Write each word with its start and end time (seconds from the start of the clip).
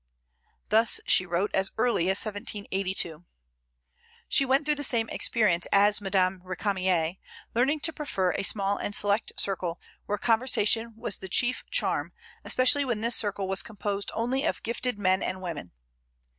Thus 0.69 0.99
she 1.05 1.27
wrote 1.27 1.53
as 1.55 1.69
early 1.77 2.09
as 2.09 2.25
1782. 2.25 3.23
She 4.27 4.45
went 4.45 4.65
through 4.65 4.73
the 4.73 4.81
same 4.83 5.07
experience 5.09 5.67
as 5.71 5.99
did 5.99 6.05
Madame 6.05 6.41
Récamier, 6.43 7.19
learning 7.53 7.81
to 7.81 7.93
prefer 7.93 8.31
a 8.31 8.41
small 8.41 8.77
and 8.77 8.95
select 8.95 9.31
circle, 9.37 9.79
where 10.07 10.17
conversation 10.17 10.95
was 10.97 11.19
the 11.19 11.29
chief 11.29 11.63
charm, 11.69 12.13
especially 12.43 12.83
when 12.83 13.01
this 13.01 13.15
circle 13.15 13.47
was 13.47 13.61
composed 13.61 14.09
only 14.15 14.43
of 14.43 14.63
gifted 14.63 14.97
men 14.97 15.21
and 15.21 15.39
women. 15.39 15.71